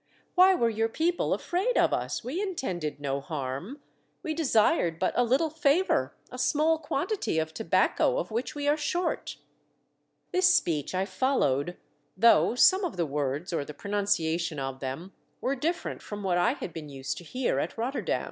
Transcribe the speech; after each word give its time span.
"Why 0.33 0.55
were 0.55 0.71
your 0.71 0.89
people 0.89 1.31
afraid 1.31 1.77
of 1.77 1.93
us? 1.93 2.23
We 2.23 2.41
intended 2.41 2.99
no 2.99 3.19
harm. 3.21 3.83
We 4.23 4.33
desired 4.33 4.97
but 4.97 5.13
a 5.15 5.23
little 5.23 5.51
favour— 5.51 6.15
a 6.31 6.39
small 6.39 6.79
quantity 6.79 7.37
of 7.37 7.53
tobacco, 7.53 8.17
of 8.17 8.31
which 8.31 8.55
we 8.55 8.67
are 8.67 8.75
short." 8.77 9.37
This 10.31 10.55
speech 10.55 10.95
I 10.95 11.05
followed, 11.05 11.77
though 12.17 12.55
some 12.55 12.83
of 12.83 12.97
the 12.97 13.05
words, 13.05 13.53
or 13.53 13.63
the 13.63 13.75
pronunciation 13.75 14.57
of 14.57 14.79
them, 14.79 15.13
were 15.39 15.55
different 15.55 16.01
from 16.01 16.23
what 16.23 16.39
I 16.39 16.53
had 16.53 16.73
been 16.73 16.89
used 16.89 17.19
to 17.19 17.23
hear 17.23 17.59
at 17.59 17.77
Rotterdam. 17.77 18.19